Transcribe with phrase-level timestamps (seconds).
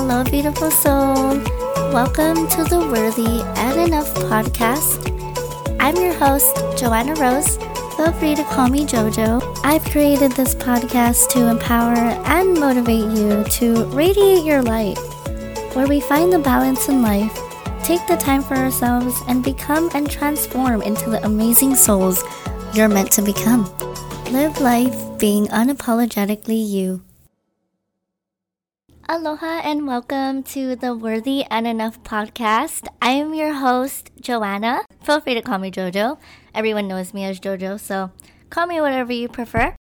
[0.00, 1.42] Hello, beautiful soul.
[1.92, 5.02] Welcome to the Worthy and Enough podcast.
[5.80, 7.56] I'm your host, Joanna Rose.
[7.96, 9.58] Feel free to call me JoJo.
[9.64, 14.96] I've created this podcast to empower and motivate you to radiate your light,
[15.74, 17.36] where we find the balance in life,
[17.82, 22.22] take the time for ourselves, and become and transform into the amazing souls
[22.72, 23.64] you're meant to become.
[24.30, 27.02] Live life being unapologetically you.
[29.10, 32.88] Aloha and welcome to the Worthy and Enough podcast.
[33.00, 34.82] I am your host, Joanna.
[35.02, 36.18] Feel free to call me JoJo.
[36.54, 38.10] Everyone knows me as JoJo, so
[38.50, 39.74] call me whatever you prefer.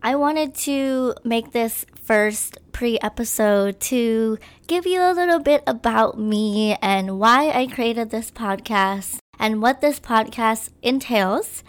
[0.00, 4.38] I wanted to make this first pre episode to
[4.68, 9.80] give you a little bit about me and why I created this podcast and what
[9.80, 11.64] this podcast entails.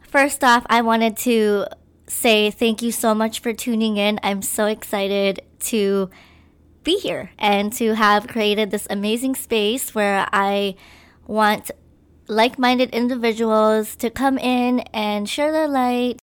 [0.00, 1.66] First off, I wanted to
[2.08, 4.20] say thank you so much for tuning in.
[4.22, 6.10] I'm so excited to
[6.84, 10.76] be here and to have created this amazing space where I
[11.26, 11.70] want
[12.28, 16.18] like minded individuals to come in and share their light.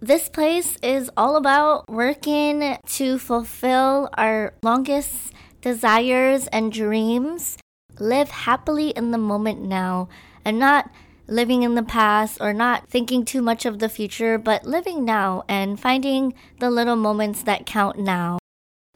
[0.00, 7.56] This place is all about working to fulfill our longest desires and dreams,
[7.98, 10.08] live happily in the moment now,
[10.44, 10.90] and not
[11.28, 15.44] living in the past or not thinking too much of the future, but living now
[15.48, 18.38] and finding the little moments that count now.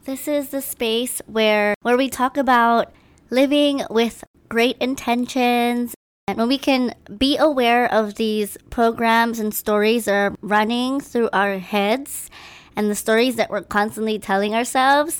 [0.03, 2.91] This is the space where where we talk about
[3.29, 5.93] living with great intentions
[6.27, 11.29] and when we can be aware of these programs and stories that are running through
[11.33, 12.29] our heads
[12.75, 15.19] and the stories that we're constantly telling ourselves,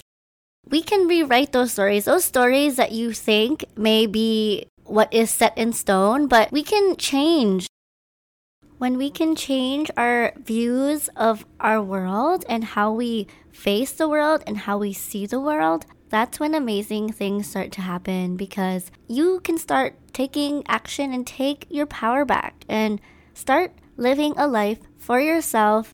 [0.69, 2.05] we can rewrite those stories.
[2.05, 6.95] Those stories that you think may be what is set in stone, but we can
[6.97, 7.67] change.
[8.77, 14.43] When we can change our views of our world and how we face the world
[14.47, 19.39] and how we see the world, that's when amazing things start to happen because you
[19.41, 22.99] can start taking action and take your power back and
[23.33, 25.93] start living a life for yourself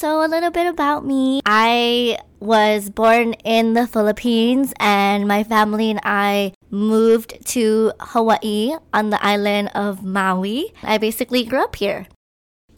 [0.00, 1.42] so, a little bit about me.
[1.44, 9.10] I was born in the Philippines, and my family and I moved to Hawaii on
[9.10, 10.72] the island of Maui.
[10.82, 12.06] I basically grew up here.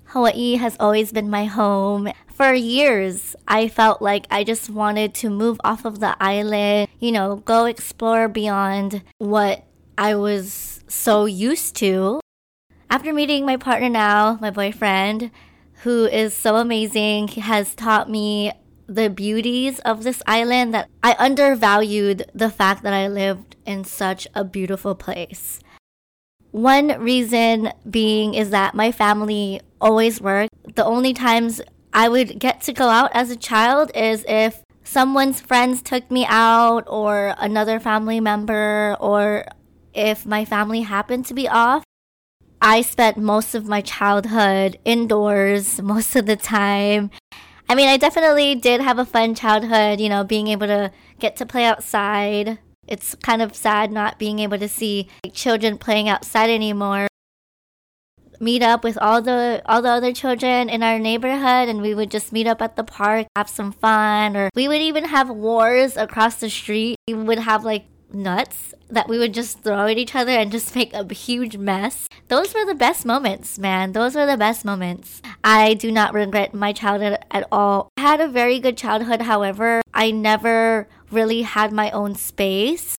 [0.07, 2.11] Hawaii has always been my home.
[2.35, 7.13] For years, I felt like I just wanted to move off of the island, you
[7.13, 9.63] know, go explore beyond what
[9.97, 12.19] I was so used to.
[12.91, 15.31] After meeting my partner now, my boyfriend,
[15.83, 17.29] who is so amazing.
[17.29, 18.53] He has taught me
[18.87, 24.29] the beauties of this island that I undervalued the fact that I lived in such
[24.35, 25.61] a beautiful place.
[26.53, 30.77] One reason being is that my family always worked.
[30.77, 31.61] The only times
[31.93, 36.27] I would get to go out as a child is if someone's friends took me
[36.29, 39.47] out or another family member or
[39.95, 41.83] if my family happened to be off.
[42.65, 47.11] I spent most of my childhood indoors most of the time.
[47.69, 51.35] I mean, I definitely did have a fun childhood, you know, being able to get
[51.39, 52.61] to play outside.
[52.87, 57.09] It's kind of sad not being able to see like, children playing outside anymore.
[58.39, 62.13] Meet up with all the all the other children in our neighborhood and we would
[62.13, 65.97] just meet up at the park, have some fun, or we would even have wars
[65.97, 66.97] across the street.
[67.09, 70.75] We would have like nuts that we would just throw at each other and just
[70.77, 72.09] make a huge mess.
[72.29, 73.93] Those were the best moments, man.
[73.93, 75.23] Those were the best moments.
[75.43, 77.89] I do not regret my childhood at all.
[77.97, 82.97] I had a very good childhood, however, I never really had my own space.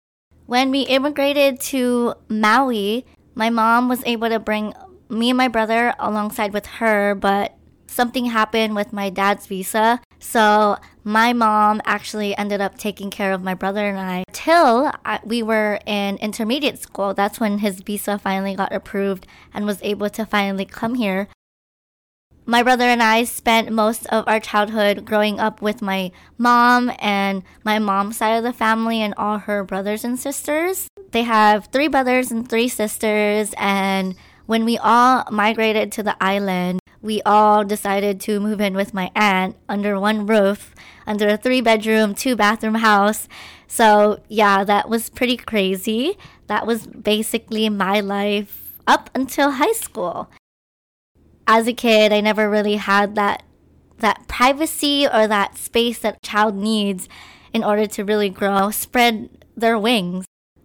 [0.47, 4.75] When we immigrated to Maui, my mom was able to bring
[5.09, 7.57] me and my brother alongside with her, but
[7.93, 10.01] something happened with my dad's visa.
[10.19, 14.93] So my mom actually ended up taking care of my brother and I till
[15.25, 17.13] we were in intermediate school.
[17.15, 21.29] That's when his visa finally got approved and was able to finally come here.
[22.45, 27.45] My brother and I spent most of our childhood growing up with my mom and
[27.63, 30.89] my mom's side of the family and all her brothers and sisters.
[31.13, 34.17] They have three brothers and three sisters, and
[34.47, 39.11] when we all migrated to the island, we all decided to move in with my
[39.15, 40.75] aunt under one roof,
[41.07, 43.29] under a three bedroom, two bathroom house.
[43.67, 46.17] So, yeah, that was pretty crazy.
[46.47, 50.31] That was basically my life up until high school.
[51.47, 53.43] As a kid, I never really had that
[53.99, 57.09] that privacy or that space that a child needs
[57.53, 60.25] in order to really grow, spread their wings.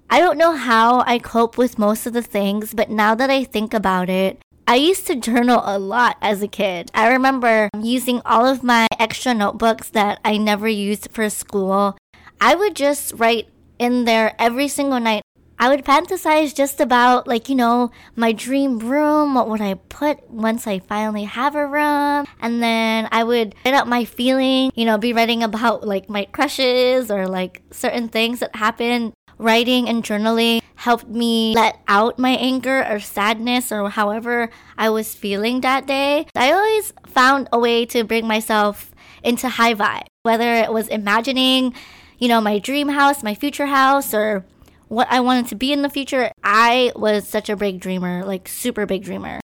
[0.09, 3.43] I don't know how I cope with most of the things, but now that I
[3.43, 6.91] think about it, I used to journal a lot as a kid.
[6.93, 11.97] I remember using all of my extra notebooks that I never used for school.
[12.41, 13.47] I would just write
[13.79, 15.21] in there every single night.
[15.57, 19.35] I would fantasize just about, like, you know, my dream room.
[19.35, 22.27] What would I put once I finally have a room?
[22.41, 26.25] And then I would write out my feeling, you know, be writing about like my
[26.25, 32.31] crushes or like certain things that happened writing and journaling helped me let out my
[32.31, 36.27] anger or sadness or however I was feeling that day.
[36.35, 38.91] I always found a way to bring myself
[39.23, 41.73] into high vibe, whether it was imagining,
[42.19, 44.45] you know, my dream house, my future house, or
[44.87, 46.31] what I wanted to be in the future.
[46.43, 49.39] I was such a big dreamer, like super big dreamer.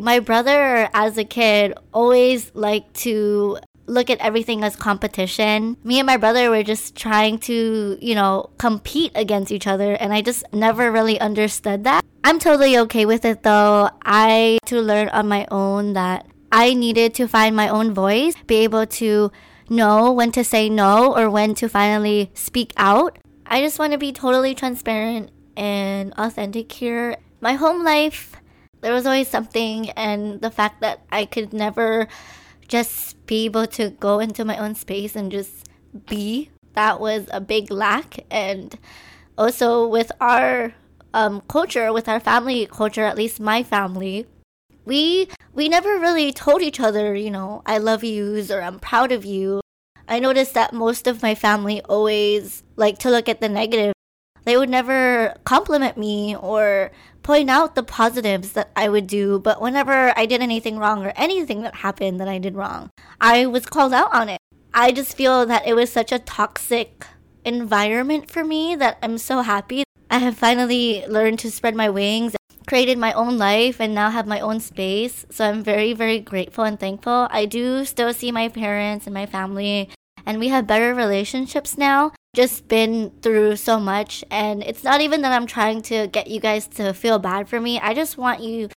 [0.00, 5.76] My brother, as a kid, always liked to look at everything as competition.
[5.84, 10.12] Me and my brother were just trying to, you know, compete against each other, and
[10.12, 12.04] I just never really understood that.
[12.22, 13.90] I'm totally okay with it though.
[14.02, 18.56] I to learn on my own that I needed to find my own voice, be
[18.56, 19.30] able to
[19.68, 23.18] know when to say no or when to finally speak out.
[23.46, 27.16] I just want to be totally transparent and authentic here.
[27.40, 28.36] My home life,
[28.80, 32.08] there was always something, and the fact that I could never
[32.68, 35.68] just be able to go into my own space and just
[36.06, 36.50] be.
[36.74, 38.24] That was a big lack.
[38.30, 38.76] And
[39.38, 40.74] also with our
[41.12, 44.26] um, culture, with our family culture, at least my family,
[44.84, 49.12] we we never really told each other, you know, I love yous or I'm proud
[49.12, 49.60] of you.
[50.08, 53.94] I noticed that most of my family always like to look at the negative.
[54.44, 56.90] They would never compliment me or
[57.24, 61.12] point out the positives that I would do, but whenever I did anything wrong or
[61.16, 62.90] anything that happened that I did wrong,
[63.20, 64.38] I was called out on it.
[64.72, 67.06] I just feel that it was such a toxic
[67.44, 69.84] environment for me that I'm so happy.
[70.10, 72.36] I have finally learned to spread my wings,
[72.66, 75.24] created my own life, and now have my own space.
[75.30, 77.28] So I'm very, very grateful and thankful.
[77.30, 79.88] I do still see my parents and my family,
[80.26, 85.22] and we have better relationships now just been through so much and it's not even
[85.22, 87.78] that I'm trying to get you guys to feel bad for me.
[87.78, 88.68] I just want you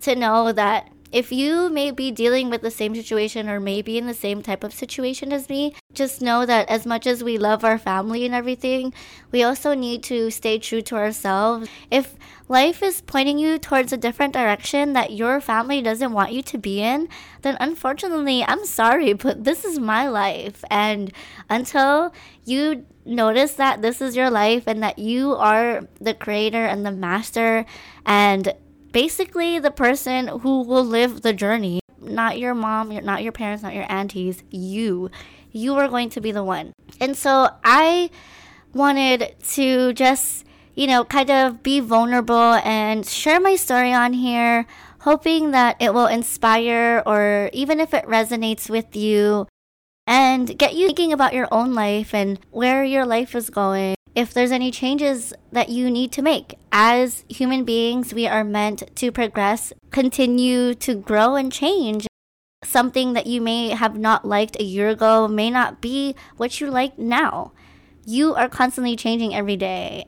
[0.00, 4.08] to know that if you may be dealing with the same situation or maybe in
[4.08, 7.62] the same type of situation as me, just know that as much as we love
[7.62, 8.92] our family and everything,
[9.30, 11.68] we also need to stay true to ourselves.
[11.88, 12.16] If
[12.48, 16.58] life is pointing you towards a different direction that your family doesn't want you to
[16.58, 17.08] be in,
[17.42, 20.64] then unfortunately, I'm sorry, but this is my life.
[20.68, 21.12] And
[21.48, 22.12] until
[22.44, 26.90] you notice that this is your life and that you are the creator and the
[26.90, 27.66] master
[28.04, 28.52] and
[28.94, 31.80] basically the person who will live the journey.
[32.00, 35.10] Not your mom, not your parents, not your aunties, you.
[35.50, 36.72] You are going to be the one.
[37.00, 38.10] And so I
[38.72, 40.44] wanted to just,
[40.74, 44.64] you know, kind of be vulnerable and share my story on here,
[45.00, 49.48] hoping that it will inspire or even if it resonates with you
[50.06, 54.32] and get you thinking about your own life and where your life is going if
[54.32, 56.54] there's any changes that you need to make.
[56.70, 62.06] As human beings, we are meant to progress, continue to grow and change.
[62.62, 66.70] Something that you may have not liked a year ago may not be what you
[66.70, 67.52] like now.
[68.06, 70.06] You are constantly changing every day.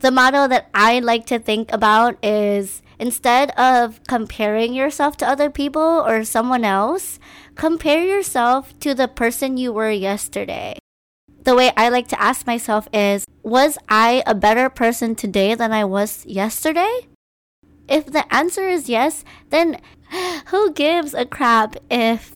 [0.00, 5.50] The motto that I like to think about is instead of comparing yourself to other
[5.50, 7.18] people or someone else,
[7.54, 10.76] compare yourself to the person you were yesterday
[11.44, 15.72] the way I like to ask myself is Was I a better person today than
[15.72, 17.06] I was yesterday?
[17.88, 19.80] If the answer is yes, then
[20.46, 22.34] who gives a crap if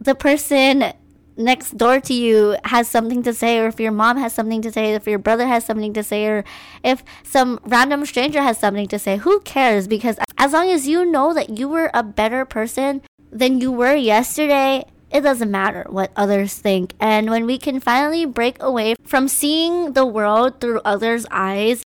[0.00, 0.92] the person
[1.36, 4.72] next door to you has something to say, or if your mom has something to
[4.72, 6.44] say, if your brother has something to say, or
[6.82, 9.18] if some random stranger has something to say?
[9.18, 9.86] Who cares?
[9.86, 13.94] Because as long as you know that you were a better person than you were
[13.94, 16.94] yesterday, it doesn't matter what others think.
[17.00, 21.82] And when we can finally break away from seeing the world through others' eyes,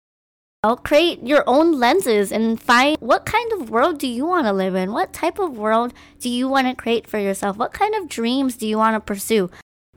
[0.62, 4.52] I'll create your own lenses and find what kind of world do you want to
[4.52, 4.92] live in?
[4.92, 7.56] What type of world do you want to create for yourself?
[7.56, 9.50] What kind of dreams do you want to pursue?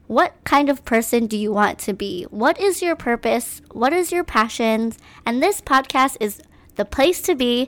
[0.07, 2.23] What kind of person do you want to be?
[2.29, 3.61] What is your purpose?
[3.71, 4.97] What is your passions?
[5.25, 6.41] And this podcast is
[6.75, 7.67] the place to be.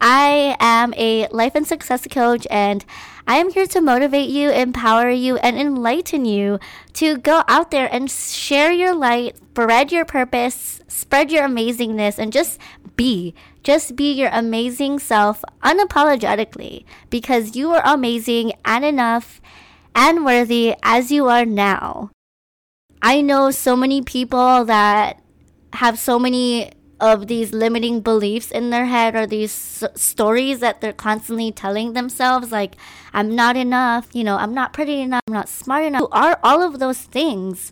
[0.00, 2.84] I am a life and success coach and
[3.26, 6.58] I am here to motivate you, empower you, and enlighten you
[6.94, 12.32] to go out there and share your light, spread your purpose, spread your amazingness, and
[12.32, 12.58] just
[12.96, 13.34] be.
[13.62, 19.40] Just be your amazing self unapologetically because you are amazing and enough
[19.94, 22.10] and worthy as you are now.
[23.00, 25.22] I know so many people that
[25.74, 30.80] have so many of these limiting beliefs in their head or these s- stories that
[30.80, 32.76] they're constantly telling themselves like
[33.12, 36.62] i'm not enough you know i'm not pretty enough i'm not smart enough are all
[36.62, 37.70] of those things.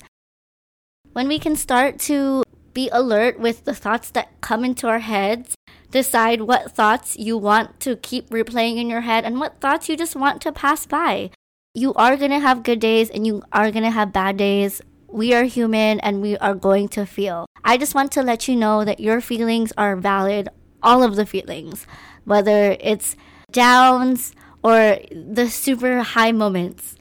[1.12, 5.54] When we can start to be alert with the thoughts that come into our heads
[5.90, 9.96] decide what thoughts you want to keep replaying in your head and what thoughts you
[9.96, 11.30] just want to pass by
[11.74, 14.80] you are going to have good days and you are going to have bad days
[15.12, 17.46] we are human and we are going to feel.
[17.64, 20.48] I just want to let you know that your feelings are valid,
[20.82, 21.86] all of the feelings,
[22.24, 23.16] whether it's
[23.50, 26.96] downs or the super high moments.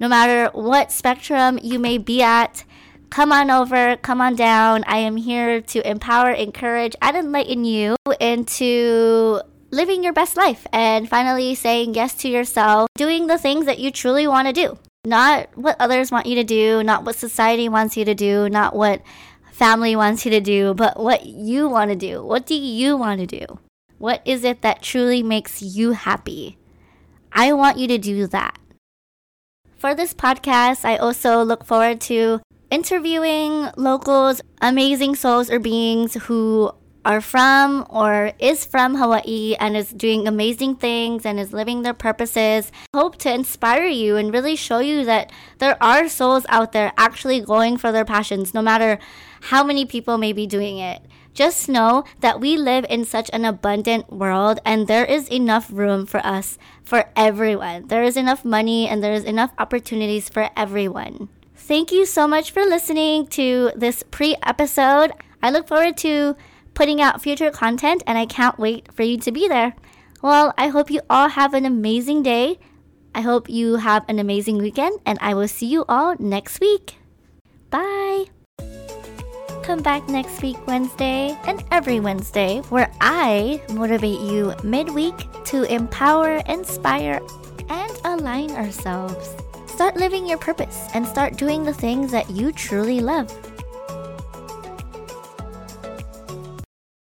[0.00, 2.64] No matter what spectrum you may be at,
[3.10, 4.84] come on over, come on down.
[4.86, 11.08] I am here to empower, encourage, and enlighten you into living your best life and
[11.08, 14.78] finally saying yes to yourself, doing the things that you truly want to do.
[15.04, 18.74] Not what others want you to do, not what society wants you to do, not
[18.74, 19.02] what
[19.52, 22.24] family wants you to do, but what you want to do.
[22.24, 23.60] What do you want to do?
[23.98, 26.58] What is it that truly makes you happy?
[27.32, 28.58] I want you to do that.
[29.76, 36.72] For this podcast, I also look forward to interviewing locals, amazing souls or beings who
[37.04, 41.94] are from or is from Hawaii and is doing amazing things and is living their
[41.94, 42.72] purposes.
[42.94, 47.40] Hope to inspire you and really show you that there are souls out there actually
[47.40, 48.98] going for their passions, no matter
[49.42, 51.02] how many people may be doing it.
[51.34, 56.06] Just know that we live in such an abundant world and there is enough room
[56.06, 57.88] for us, for everyone.
[57.88, 61.28] There is enough money and there is enough opportunities for everyone.
[61.56, 65.12] Thank you so much for listening to this pre episode.
[65.42, 66.36] I look forward to
[66.74, 69.74] putting out future content, and I can't wait for you to be there.
[70.22, 72.58] Well, I hope you all have an amazing day.
[73.14, 76.98] I hope you have an amazing weekend, and I will see you all next week.
[77.70, 78.26] Bye.
[79.62, 85.14] Come back next week, Wednesday, and every Wednesday, where I motivate you midweek
[85.44, 87.20] to empower, inspire,
[87.70, 89.34] and align ourselves.
[89.66, 93.30] Start living your purpose and start doing the things that you truly love.